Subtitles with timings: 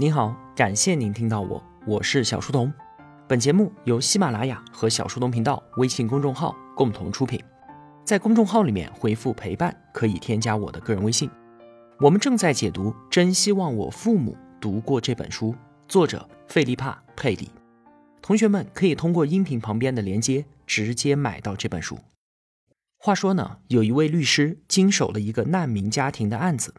[0.00, 2.72] 您好，感谢您听到我，我是小书童。
[3.26, 7.42] 本节目由喜马拉雅和小书童频道微信公众号共同出品。
[8.04, 11.28] 在公众号里面回复“陪伴”，可以添加我的个人微信。
[11.98, 15.50] 我们正在解读《真希望我父母读过这本书》，
[15.88, 17.50] 作者费利帕·佩里。
[18.22, 21.98] 同学们可以通过音频旁边的连接直接买到这本书。
[22.98, 26.72] 话说呢，有一位律师经手了一个难民家庭的案子，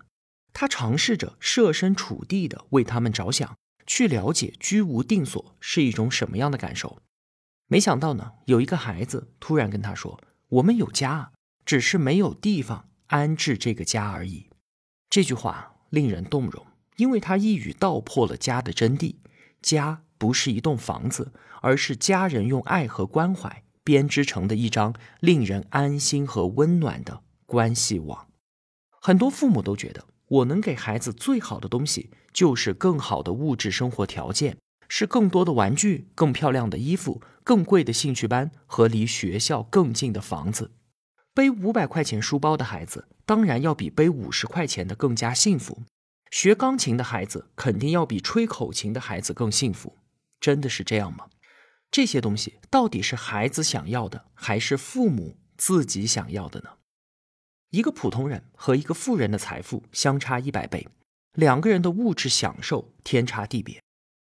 [0.54, 7.00] 他尝试着设身处地的为他们着想，去了解居无定所是一种什么样的感受。
[7.68, 10.20] 没想到呢，有一个孩子突然跟他说。
[10.54, 11.32] 我们有家，
[11.64, 14.50] 只是没有地方安置这个家而已。
[15.12, 16.66] 这句话令人动容，
[16.98, 19.18] 因为他一语道破了家的真谛。
[19.62, 21.32] 家不是一栋房子，
[21.62, 28.28] 而是家人用爱和关怀编织成的一张令人安心和温暖的关系网。
[29.00, 34.58] 很多父母都觉得，我能给孩子最好的东西，就是更好的物质生活条件。
[34.92, 40.72] 是更多的玩具、更漂亮的衣服、更贵的兴趣班和离学校更近的房子。
[41.32, 45.84] 背五百块钱书包的孩子，当然要比背五十块钱的更加幸福。
[46.32, 49.96] 学钢琴的孩子，肯定要比吹口琴的孩子更幸福。
[50.42, 51.28] 真的是这样吗？
[51.92, 56.70] 这些东西到底是孩子想要的，还是父母自己想要的呢？
[57.72, 60.88] 一个普通人和一个富人的财富相差一百倍，
[61.34, 63.80] 两个人的物质享受天差地别。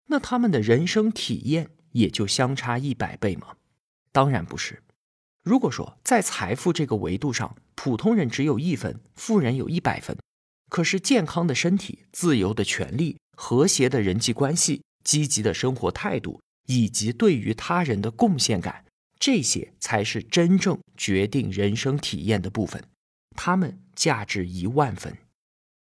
[0.08, 3.56] 那他们的人生体验也就相差一百倍吗？
[4.12, 4.84] 当然不是。
[5.44, 10.18] 如果说在财富这个维度上，普通人只有一分，富人有一百分，
[10.70, 18.84] 可是健康的身体、自由的权利、和谐的人际关系、积极的生活态度，以及对于他人的贡献感，
[19.18, 22.84] 这些才是真正决定人生体验的部分。
[23.38, 25.18] 他们价值一万分。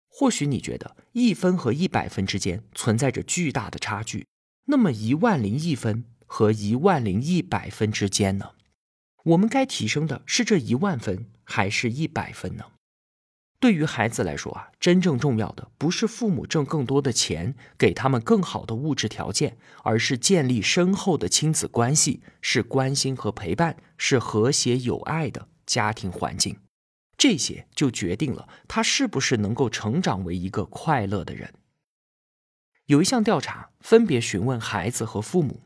[0.08, 4.26] 或许你觉得一分和一百分之间存在着巨大的差距，
[4.64, 8.50] 那么一万零一分和一万零一百分之间呢？
[9.24, 12.64] 我们该提升的是这一万分还是一百分呢？
[13.60, 26.56] 对于孩子来说啊，真正重要的不是父母挣更多的钱，给他们更好的物质条件，而是建立深厚的亲子关系，是关心和陪伴，是和谐有爱的家庭环境。
[27.22, 31.54] 这些就决定了他是不是能够成长为一个快乐的人。
[32.86, 35.60] 有一项调查分别询问孩子和父母，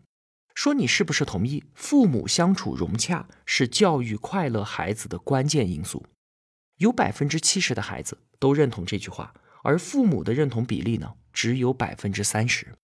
[0.54, 6.04] 说你是不是同意父母相处融洽是教育快乐孩子的关键因素？
[6.76, 12.74] 有百分之七十的孩子都认同这句话，而父母的认同比例呢只有百分之三十。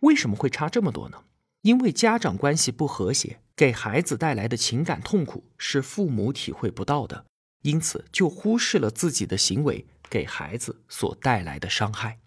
[0.00, 1.24] 为什么会差这么多呢？
[1.60, 7.26] 因为家长关系不和谐，给孩子带来的情感痛苦是父母体会不到的。
[7.68, 12.18] 因此，就忽视了自己的行为给孩子所带来的伤害。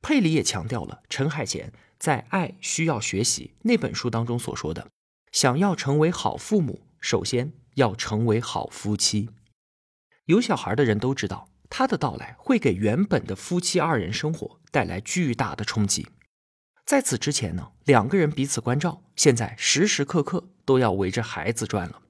[0.00, 4.88] 佩里也强调了陈海贤在《爱需要学习》那本书当中所说的：
[5.32, 9.28] 想要成为好父母，首先要成为好夫妻。
[10.26, 16.06] 有小孩的人都知道，他的到来会给原本的夫妻二人生活带来巨大的冲击。
[16.86, 22.02] 在此之前呢，两个人彼此关照，现在时时刻刻都要围着孩子转了。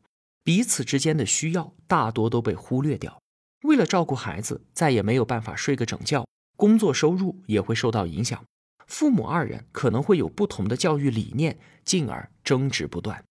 [0.45, 3.19] 彼此之间的需要大多都被忽略掉，
[3.63, 8.45] 为了照顾孩子，再也没有办法睡个整觉，工作收入也会受到影响，
[8.87, 13.25] 父母二人可能会有不同的教育理念，进而争执不断。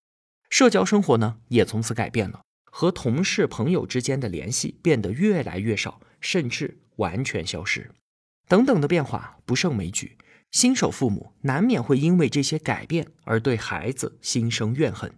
[0.50, 2.42] 社交生活呢，也从此改变了，
[2.72, 7.92] 和同事朋友之间的联系变得越来越少，甚至完全消失。
[8.48, 10.18] 等等的变化不胜枚举，
[10.50, 15.14] 新手父母难免会因为这些改变而对孩子心生怨恨。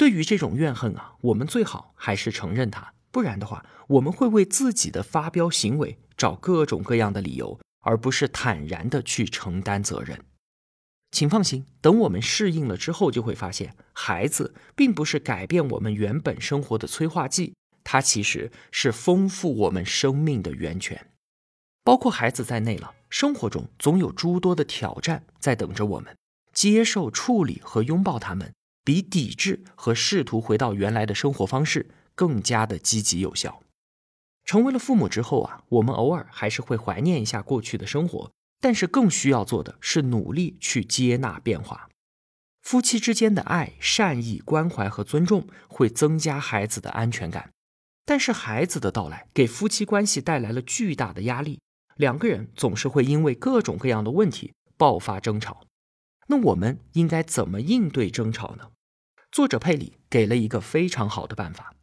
[0.00, 10.24] 对于这种怨恨啊，我们最好还是承认它，不然的话，我们会为自己的发飙行为找各种各样的理由，而不是坦然的去承担责任。
[11.10, 17.52] 请放心，等我们适应了之后，就会发现，孩子并不是改变我们原本生活的催化剂，
[17.84, 21.10] 它其实是丰富我们生命的源泉。
[21.84, 26.16] 包括孩子在内了，生活中总有诸多的挑战在等着我们，
[26.54, 28.50] 接受、处理和拥抱他们。
[28.84, 33.62] 比抵制和试图回到原来的生活方式更加的积极有效。
[34.44, 41.88] 成为了父母之后啊，我们偶尔还是会怀念一下过去的生活，但是更需要做的是努力去接纳变化。
[42.62, 47.50] 夫妻之间的爱、善意、关怀和尊重会增加孩子的安全感，
[48.04, 51.60] 但是孩子的到来给夫妻关系带来了巨大的压力，
[51.96, 55.62] 两个人总是会因为各种各样的问题爆发争吵。
[56.30, 58.68] 那我们应该怎么应对争吵呢？
[59.32, 61.74] 作者佩里给了一个非常好的办法。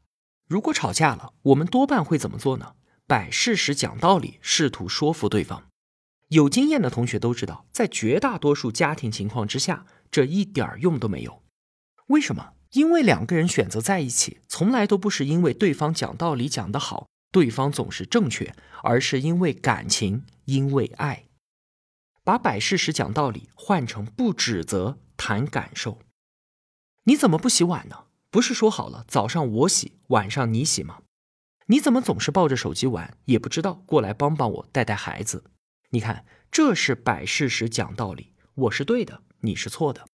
[0.47, 2.75] 如果吵架了，我们多半会怎么做呢？
[3.05, 5.65] 摆事实、讲道理，试图说服对方。
[6.29, 11.43] 有经验的同学都知道，在绝大多数家庭情况之下，这一点儿用都没有。
[12.07, 12.53] 为什么？
[12.71, 21.25] 因为两个人选择在一起，从来都不是因为对方讲道理讲得好，对方总是正确，而是因为感情，因为爱。
[22.27, 25.99] 把摆事实讲道理换成不指责谈感受。
[27.05, 28.07] 你怎么不洗碗呢？
[28.29, 31.03] 不是说好了早上我洗，晚上你洗吗？
[31.67, 35.45] 你怎么总是抱着手机玩，也不知道过来帮帮我带带孩子？
[35.91, 40.05] 你看，这是摆事实讲道理，我是对的，你是错的。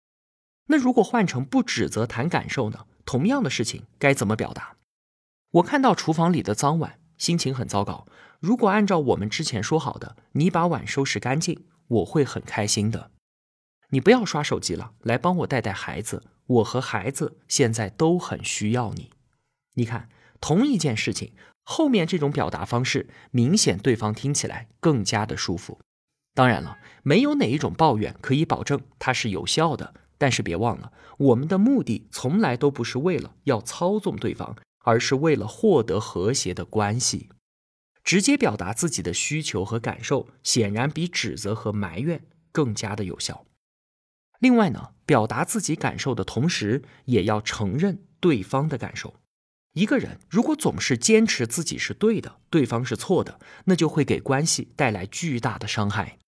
[0.68, 2.86] 那如果换成不指责谈感受呢？
[3.06, 4.76] 同样的事情该怎么表达？
[5.54, 8.06] 我看到厨房里的脏碗，心情很糟糕。
[8.40, 13.12] 如果按照我们之前说好的，你把碗收拾干净，我会很开心的。
[13.90, 16.24] 你不要刷手机了，来帮我带带孩子。
[16.46, 19.12] 我和孩子现在都很需要你。
[19.76, 20.10] 你看，
[20.42, 21.34] 同一件事情，
[21.64, 25.80] 后面这种表达方式，明显对方听起来更加的舒服。
[26.34, 29.94] 当然了，没有哪一种抱怨可以保证它是有效的。
[30.18, 34.56] 但是别忘了，我们的目的从来都不是为了要操纵对方，
[34.86, 37.30] 而是为了获得和谐的关系。
[38.04, 43.46] 直接表达自己的需求和感受，显然比指责和埋怨更加的有效。
[44.40, 49.16] 另外呢，表达自己感受的同时，也要承认对方的感受。
[49.74, 56.20] 一个人如果总是坚持自己是对的，对方是错的，那就会给关系带来巨大的伤害。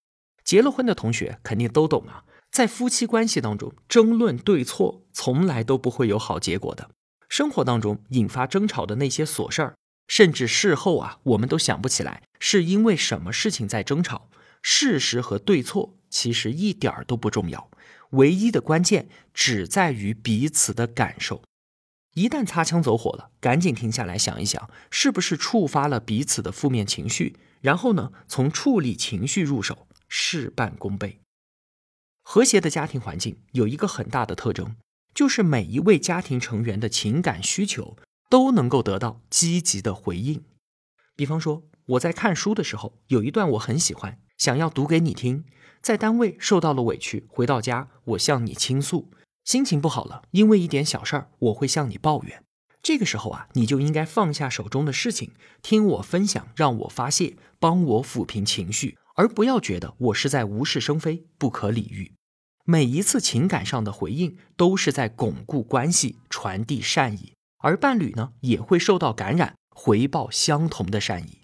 [0.43, 2.23] 结了婚的同学肯定都懂啊。
[2.51, 6.89] 在夫妻关系当中，争论对错从来都不会有好结果的。
[7.27, 9.75] 生活当中引发争吵的那些琐事儿，
[10.07, 14.29] 甚至事后啊，我们都想不起来是因为什么事情在争吵。
[14.61, 17.69] 事实和对错其实一点儿都不重要，
[18.11, 21.43] 唯一的关键只在于彼此的感受。
[22.15, 31.19] 一旦擦枪走火了，赶紧停下来想一想，是不是触发了彼此的负面情绪，然后呢，从处理情绪入手，事半功倍。
[32.23, 34.77] 和谐的家庭环境有一个很大的特征，
[35.13, 37.97] 就是每一位家庭成员的情感需求
[38.29, 40.43] 都能够得到积极的回应。
[41.15, 45.43] 比方说，我在看书的时候，有一段我很喜欢，想要读给你听；
[45.81, 49.09] 在单位受到了委屈，回到家我向你倾诉；
[49.43, 52.43] 心情不好了，因为一点小事儿，我会向你抱怨。
[52.81, 55.31] 这个时候啊，你就应该放下手中的事情，
[55.61, 58.97] 听我分享，让我发泄，帮我抚平情绪。
[59.15, 62.11] 而不要觉得我是在无事生非、不可理喻。
[62.65, 67.33] 每一次情感上的回应都是在巩固关系、传递善意，
[67.65, 71.41] 而伴侣呢也会受到感染，回报相同的善意。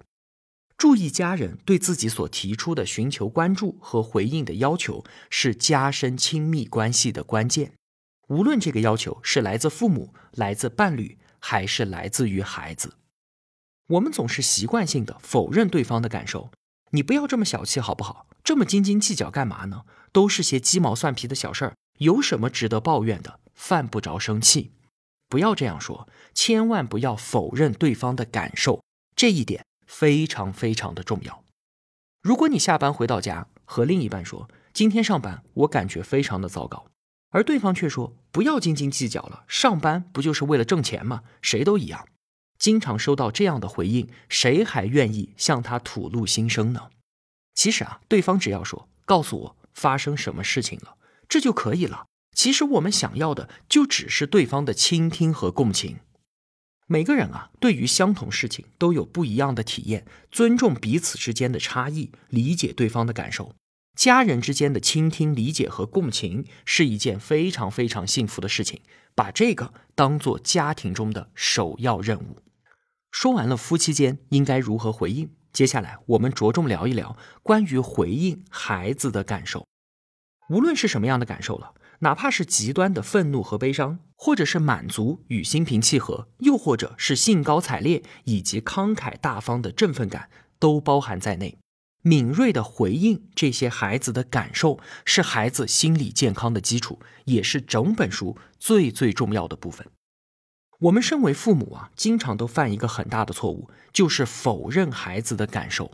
[0.77, 7.73] 注意，家人对自己所提出的寻求关注和回应的要求，是加深亲密关系的关键。
[8.27, 12.93] 无论这个要求是来自父母、来自伴侣，还是来自于孩子，
[13.87, 16.51] 我们总是习惯性的否认对方的感受。
[16.91, 18.27] 你不要这么小气好不好？
[18.43, 19.85] 这么斤斤计较干嘛呢？
[20.11, 23.39] 都是些鸡毛蒜皮的小事儿，有什么值得抱怨的？
[23.55, 24.73] 犯不着生气。
[25.31, 28.83] 不要这样说，千万不要否认对方的感受，
[29.15, 31.45] 这一点非常非常的重要。
[32.21, 36.85] 如果你下班回到家，和另一半说今天上班我感觉非常的糟糕，
[37.29, 41.23] 而对方却说不要斤斤计较了，上班不就是为了挣钱吗？
[41.41, 42.05] 谁都一样。
[42.59, 46.89] 经常收到这样的回应，谁还愿意向他吐露心声呢？
[47.55, 50.97] 其实啊，对方只要说告诉我发生什么事情了，
[51.29, 52.07] 这就可以了。
[52.33, 55.99] 其实我们想要的就只是对方的倾听和共情。
[56.87, 63.55] 每个人啊，对于相同事情都有不一样的体验，尊重彼此之间的差异，理解对方的感受。
[63.95, 68.81] 家人之间的倾听、理解和共情是一件非常非常幸福的事情，
[69.13, 72.37] 把这个当做家庭中的首要任务。
[73.11, 79.65] 说完了夫妻间应该如何回应，接下来我们着重聊一聊关于回应孩子的感受。
[80.49, 91.57] 无论是什么样的感受了，哪怕是极端的愤怒和悲伤，或者是满足与心平气和，又或者是兴高采烈以及慷慨大方的振奋感，都包含在内。
[92.03, 99.85] 敏锐的回应这些孩子的感受，是孩子心理健康的基础，也是整本书最最重要的部分。
[100.79, 105.91] 我们身为父母啊，经常都犯一个很大的错误，就是否认孩子的感受，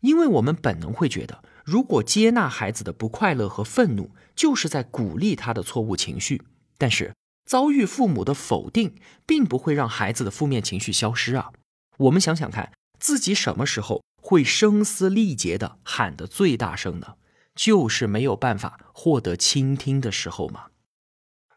[0.00, 6.44] 因为我们本能会觉得，如果接纳孩子的不快乐和愤怒，就是在鼓励他的错误情绪。
[6.78, 7.12] 但是
[7.44, 8.94] 遭遇父母的否定，
[9.26, 11.50] 并不会让孩子的负面情绪消失啊。
[11.96, 12.70] 我们想想看，
[13.00, 17.14] 自己什么时候会声嘶力竭的喊得最大声呢？
[17.56, 20.66] 就是没有办法获得倾听的时候吗？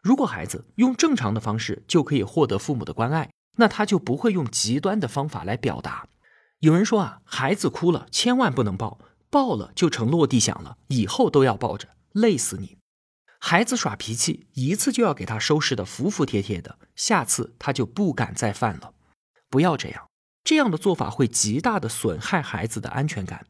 [0.02, 6.08] 如果孩子用正常的方式就可以获得父母的关爱，那他就不会用极端的方法来表达。
[6.58, 8.98] 有人说啊，孩子哭了千万不能抱，
[9.30, 12.76] 抱了就成落地响了，以后都要抱着，累死你。
[13.38, 18.92] 孩子耍脾气，一次就要给他收拾的服服帖帖的，下次他就不敢再犯了。
[19.48, 20.08] 不要这样，
[20.44, 23.46] 这样的做法会极大的损害孩子的安全感。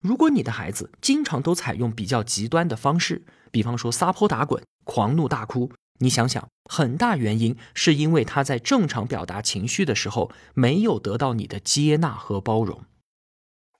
[0.00, 12.84] 如果你的孩子经常都采用比较极端的方式，比方说撒泼打滚、狂怒大哭，你想想，很大原因是因为他在正常表达情绪的时候没有得到你的接纳和包容。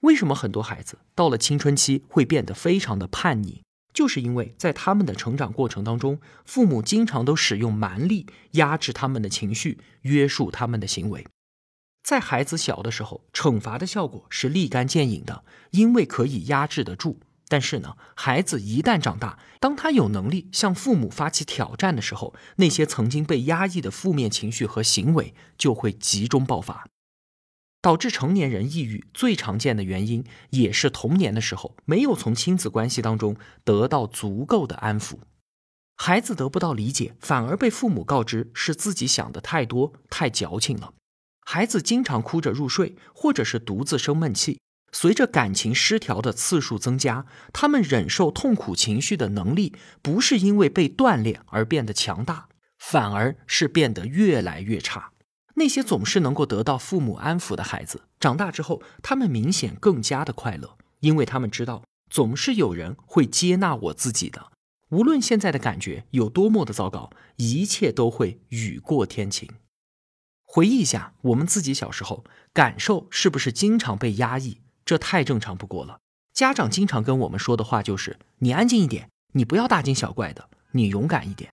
[0.03, 3.63] 为什么很多孩子到了青春期会变得非常的叛逆？
[3.95, 11.27] 就是因为在他们的成长过程当中，父母经常都使用蛮力压制他们的情绪，约束他们的行为。
[12.03, 17.21] 在孩子小的时候，惩罚的效果是立竿见影的，因为可以压制得住。
[17.49, 26.89] 但是呢，孩子一旦长大，当他有能力向父母发起挑战的时候，那些曾经被压抑的负面情绪和行为就会集中爆发。
[27.83, 35.19] 导致成年人抑郁最常见的原因，也是童年的时候没有从亲子关系当中得到足够的安抚，
[35.97, 40.95] 孩子得不到理解，反而被父母告知是自己想的太多、太矫情了。
[41.45, 44.61] 孩子经常哭着入睡，或者是独自生闷气。
[44.93, 52.49] 随着感情失调的次数增加，他们忍受痛苦情绪的能力，不是因为被锻炼而变得强大，
[52.79, 55.12] 反而是变得越来越差。
[55.55, 64.53] 那些总是能够得到父母安抚的孩子，长大之后，他们明显更加的快乐，因为他们知道总是有人会接纳我自己的，
[64.91, 69.49] 无论现在的感觉有多么的糟糕，一切都会雨过天晴。
[70.43, 74.59] 回忆一下，我们自己小时候感受是不是经常被压抑？
[74.85, 75.99] 这太正常不过了。
[76.35, 81.53] 家长经常跟我们说的话就是：“你安静一点，你不要大惊小怪的，你勇敢一点。”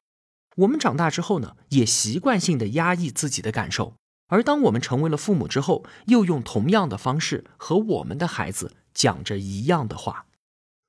[0.57, 3.95] 我们长大之后呢，也习惯性的压抑自己的感受，
[4.27, 10.25] 而当我们成为了父母之后，又用同样的方式和我们的孩子讲着一样的话。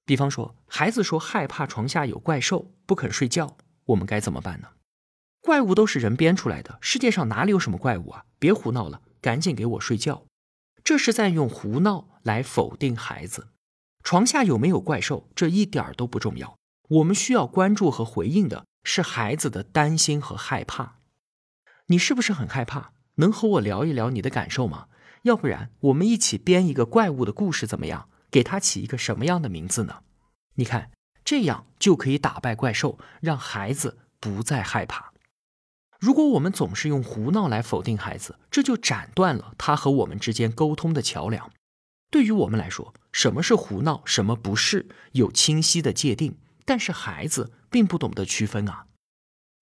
[0.05, 4.69] 比方说，孩子说害怕床下有怪兽，不肯睡觉，我们该怎么办呢？
[5.41, 8.25] 怪物都是人编出来的，世界上哪里有什么怪物啊？
[8.39, 10.25] 别胡闹了，赶紧给我睡觉。
[10.83, 13.49] 这是在用胡闹来否定孩子。
[14.03, 16.57] 床下有没有怪兽，这一点儿都不重要。
[16.89, 18.65] 我们需要关注和回应的。
[18.83, 20.97] 是孩子的担心和害怕，
[21.87, 22.93] 你是不是很害怕？
[23.17, 24.87] 能和我聊一聊你的感受吗？
[25.23, 28.09] 要不然我们一起编一个怪物的故事怎么样？
[28.31, 30.03] 给他起一个什么样的名字呢？
[30.55, 30.91] 你看，
[31.25, 35.13] 这样就可以打败怪兽，让孩子不再害怕。
[35.99, 41.51] 如果我们总是用胡闹来否定孩子，这就斩断了他和我们之间沟通的桥梁。
[42.11, 46.39] 对于我们来说，什么是胡闹，什么不是，有清晰的界定。
[46.71, 48.87] 但是孩子并不懂得区分啊。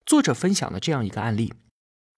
[0.05, 1.55] 作者分享了这样一个案例。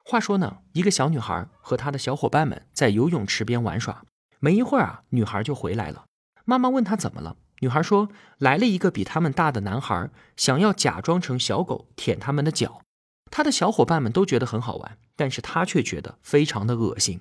[0.04, 4.04] 话说呢，一个小女孩和她的小伙伴们在游泳池边玩耍，
[4.40, 6.06] 没一会儿啊，女孩就回来了。
[6.44, 12.82] 妈妈问她怎么了，女孩说来了一个比他们大的男孩，想要假装成小狗舔他们的脚。
[13.30, 17.20] 她的小伙伴们都觉得很好玩，但是她却觉得非常的恶心。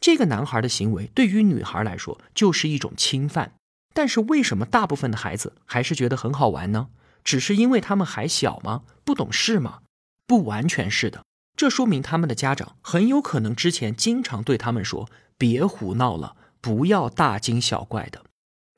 [0.00, 3.52] 这个男孩的行为对于女孩来说就是一种侵犯。
[3.94, 6.88] 但是为什么大部分的孩子还是觉得很好玩呢？
[7.22, 8.82] 只是因为他们还小吗？
[9.02, 9.80] 不懂事吗？
[10.26, 11.24] 不完全是的。
[11.56, 15.08] 这说明他们的家长很有可能之前经常对他们说
[15.38, 18.24] ：“别胡闹了，不要大惊小怪的。”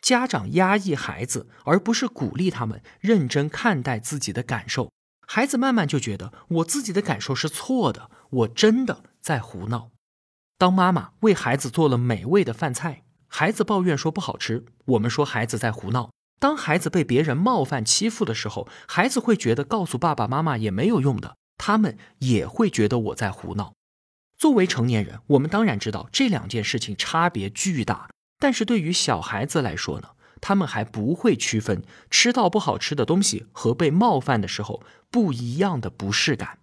[0.03, 4.93] 家长压抑孩子，而不是鼓励他们认真看待自己的感受。
[5.27, 9.91] 孩子慢慢就觉得我自己的感受是错的，我真的在胡闹。
[10.59, 13.06] 当妈妈为孩子做了美味的饭菜。
[13.29, 16.11] 孩子抱怨说不好吃，我们说孩子在胡闹。
[16.39, 23.73] 当孩子被别人冒犯欺负的时候，孩子会觉得告诉爸爸妈妈也没有用的，他们也会觉得我在胡闹。
[24.37, 30.11] 作为成年人，我们当然知道这两件事情差别巨大，但是对于小孩子来说呢，
[30.43, 36.59] 他们还不会区分吃到不好吃的东西和被冒犯的时候不一样的不适感，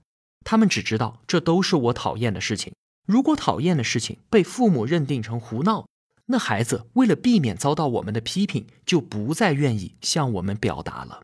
[0.46, 2.74] 他们只知道这都是我讨厌的事情。
[3.08, 5.88] 如果讨厌的事情被父母认定成胡闹，
[6.28, 11.24] 那孩子为了避免遭到我们的批评，就不再愿意向我们表达了。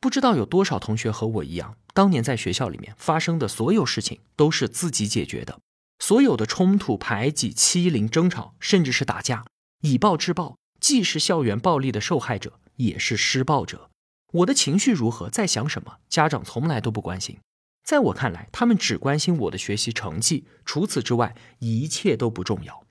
[0.00, 5.58] 不知道有多少同学和我一样，当年在学校里面发生的所有事情都是自己解决的，
[5.98, 9.44] 所有的冲突、排挤、欺凌、争吵，甚至是打架，
[9.82, 13.90] 以暴制暴，既是校园暴力的受害者，也是施暴者。
[14.32, 17.38] 我的情绪如何，在想什么，家长从来都不关心。
[17.82, 22.84] 在我看来，他们只关心我的学习成绩，除此之外，一切都不重要。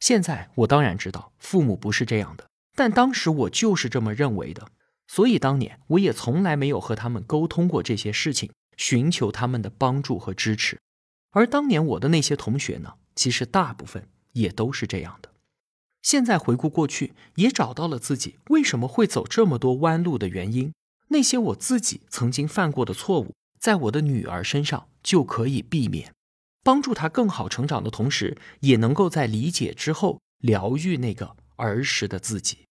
[0.00, 4.68] 现在我当然知道父母不是这样的，但当时我就是这么认为的，
[5.06, 10.78] 所以当年我也从来没有和他们沟通过这些事情，寻求他们的帮助和支持。
[11.30, 15.30] 而当年我的那些同学呢，其实大部分也都是这样的。
[16.02, 20.72] 现在回顾过去，也找到了自己为什么会走这么多弯路的原因。
[21.08, 26.12] 那些我自己曾经犯过的错误，在我的女儿身上就可以避免，
[26.64, 32.64] 帮助他更好成长的同时，也能够在理解之后疗愈那个儿时的自己。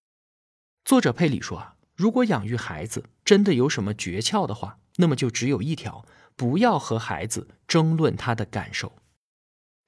[0.84, 8.94] 作者佩里说啊，如果养育孩子真的有什么诀窍的话，那么就只有一条：不要和孩子争论他的感受。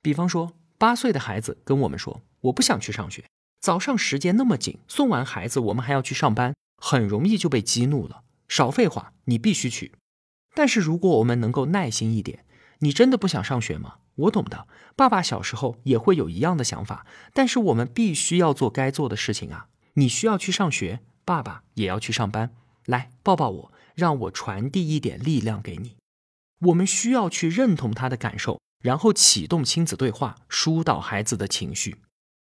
[0.02, 3.26] 比方说，八岁的孩子跟我们说：“我不想去上学，
[3.60, 9.94] 早上时间那么紧，送完孩子我们还要去上班，很容易就被激怒了。”少废话，你必须去。
[10.54, 12.46] 但是如果我们能够耐心一点，
[12.80, 13.96] 你真的不想上学吗？
[14.16, 17.06] 我懂的，爸爸小时候也会有一样的想法。
[17.34, 19.68] 但是我们必须要做该做的事情啊！
[19.94, 22.52] 你需要去上学，爸爸也要去上班。
[22.86, 25.96] 来抱抱我，让我传递一点力量给你。
[26.68, 31.98] 我们需要去认同他的感受，然后启动亲子对话，疏导孩子的情绪。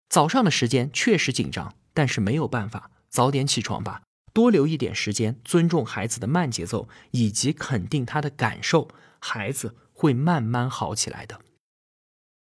[0.09, 4.03] 早上的时间确实紧张，但是没有办法，早点起床吧。
[4.33, 11.41] 多留一点时间，尊重孩子的慢节奏，以及肯定他的感受，孩子会慢慢好起来的。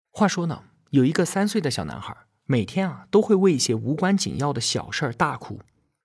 [0.09, 5.59] 话说呢，有一个三岁的小男孩，每天啊都会为一些无关紧要的小事儿大哭，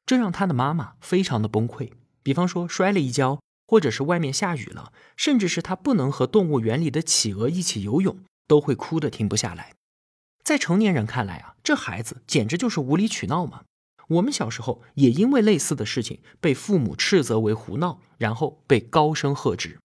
[0.04, 1.92] 这让他的妈妈非常的崩溃。
[2.22, 9.72] 比方说摔了一跤，或者是外面下雨了，甚至是他不能和动物园里的企鹅一起游泳，都会哭得停不下来。
[10.44, 13.62] 在成年人看来啊，这孩子简直就是无理取闹嘛。
[14.08, 19.78] 我们小时候也因为类似的事情被父母斥责为胡闹，然后被高声喝止。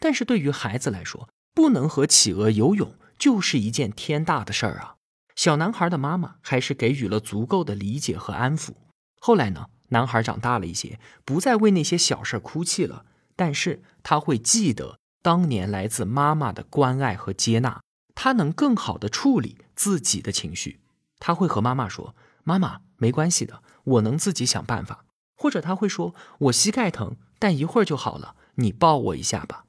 [0.00, 4.96] 但是对于孩子来说，不能和企鹅游泳就是一件天大的事儿啊！
[5.36, 8.72] 小男孩的妈妈还是给予了足够的理解和安抚。
[9.20, 13.04] 后来呢，男孩长大了一些，不再为那些小事哭泣了，
[13.36, 17.80] 但是他会记得当年来自妈妈的关爱和接纳，
[18.14, 20.80] 他能更好的处理自己的情绪。
[21.18, 25.06] 他会和妈妈说：“妈妈。”没关系的，我能自己想办法。
[25.34, 29.64] 或者他会说：“我膝盖疼，但一会儿就好了，你抱我一下吧。”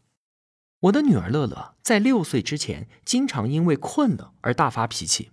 [0.82, 5.30] 我的女儿乐乐在六岁之前，经常因为困了而大发脾气。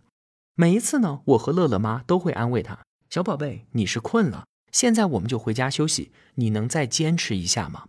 [0.55, 7.89] 每一次呢，我和乐乐妈都会安慰她：“小宝贝，你是困了，现在我们就回家休息，你能再坚持一下吗？”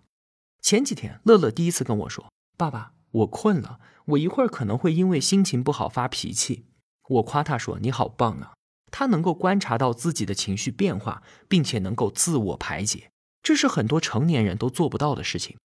[0.64, 6.64] 前几天，乐乐第一次跟我说：“爸爸，我困了，我一会儿可能会因为心情不好发脾气。”
[7.10, 8.54] 我夸他说：“你好棒啊！”
[8.90, 13.12] 他能够观察到自己的情绪变化，并且能够自我排解，
[13.44, 15.58] 这是很多成年人都做不到的事情。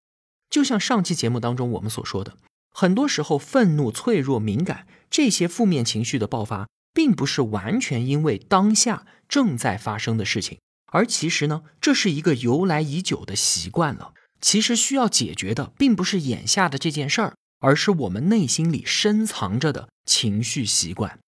[0.55, 2.37] 就像上期节目当中我们所说的，
[2.71, 10.61] 很多时候愤怒、脆弱、敏感这些负面情绪的爆发，并不是完全因为当下正在发生的事情，
[10.93, 14.15] 而其实呢，这是一个由来已久的习惯了。
[14.41, 21.19] 其实需要解决的，并不是眼下的这件事儿，而是我们内心里深藏着的情绪习惯。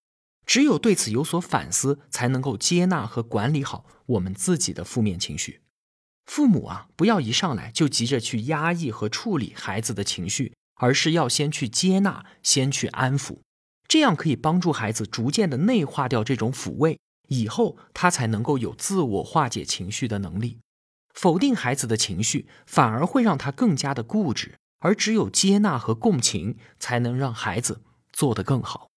[0.46, 5.62] 只有对此有所反思，才能够接纳和管理好我们自己的负面情绪。
[6.26, 13.38] 父母啊，不要一上来就急着去压抑和处理孩子的情绪，而是要先去接纳，先去安抚，
[13.88, 20.58] 这样可以帮助孩子逐渐的内化掉这种抚慰，以后他才能够有自我化解情绪的能力。
[21.14, 28.88] 否定孩子的情绪，反而会让他更加的固执，而只有接纳和共情，才能让孩子做得更好。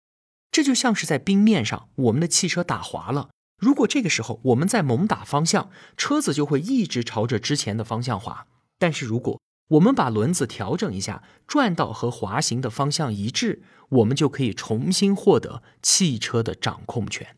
[0.51, 3.29] 这就像是在冰面上，我们的汽车打滑了。
[3.59, 8.47] 如果这个时候我们在猛打方向，车子就会一直朝着之前的方向滑。
[8.77, 9.39] 但是如果
[9.71, 17.35] 我们把轮子调整一下，转到和滑行的方向一致，我们就可以重新获得汽车的掌控权。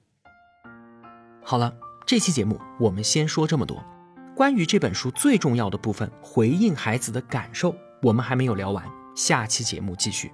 [1.44, 3.84] 好了，这期节目我们先说这么多。
[4.36, 10.32] 关于这本书最重要的部分——回应孩子的感受，我们还没有聊完，下期节目继续。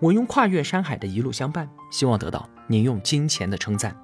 [0.00, 3.96] 我用跨越山海的一路相伴，希望得到您用金钱的称赞。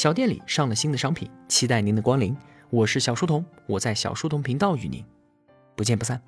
[0.00, 2.34] 小店里上了新的商品，期待您的光临。
[2.70, 5.04] 我是小书童，我在小书童频道与您
[5.76, 6.18] 不见不散。